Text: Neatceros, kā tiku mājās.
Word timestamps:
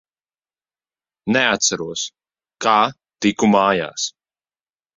Neatceros, 1.35 2.07
kā 2.67 2.75
tiku 3.27 3.53
mājās. 3.53 4.11